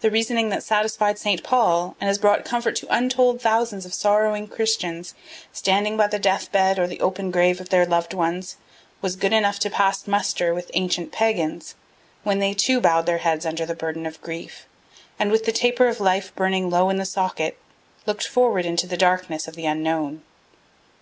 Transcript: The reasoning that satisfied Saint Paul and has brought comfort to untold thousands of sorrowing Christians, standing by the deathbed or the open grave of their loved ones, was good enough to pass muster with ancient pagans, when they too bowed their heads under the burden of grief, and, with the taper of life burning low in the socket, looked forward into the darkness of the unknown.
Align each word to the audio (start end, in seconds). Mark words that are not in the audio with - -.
The 0.00 0.10
reasoning 0.10 0.48
that 0.48 0.62
satisfied 0.62 1.18
Saint 1.18 1.42
Paul 1.42 1.94
and 2.00 2.08
has 2.08 2.16
brought 2.16 2.46
comfort 2.46 2.74
to 2.76 2.86
untold 2.88 3.42
thousands 3.42 3.84
of 3.84 3.92
sorrowing 3.92 4.48
Christians, 4.48 5.14
standing 5.52 5.98
by 5.98 6.06
the 6.06 6.18
deathbed 6.18 6.78
or 6.78 6.86
the 6.86 7.02
open 7.02 7.30
grave 7.30 7.60
of 7.60 7.68
their 7.68 7.84
loved 7.84 8.14
ones, 8.14 8.56
was 9.02 9.16
good 9.16 9.34
enough 9.34 9.58
to 9.58 9.68
pass 9.68 10.06
muster 10.06 10.54
with 10.54 10.70
ancient 10.72 11.12
pagans, 11.12 11.74
when 12.22 12.38
they 12.38 12.54
too 12.54 12.80
bowed 12.80 13.04
their 13.04 13.18
heads 13.18 13.44
under 13.44 13.66
the 13.66 13.74
burden 13.74 14.06
of 14.06 14.18
grief, 14.22 14.66
and, 15.18 15.30
with 15.30 15.44
the 15.44 15.52
taper 15.52 15.88
of 15.88 16.00
life 16.00 16.34
burning 16.34 16.70
low 16.70 16.88
in 16.88 16.96
the 16.96 17.04
socket, 17.04 17.58
looked 18.06 18.26
forward 18.26 18.64
into 18.64 18.86
the 18.86 18.96
darkness 18.96 19.46
of 19.46 19.56
the 19.56 19.66
unknown. 19.66 20.22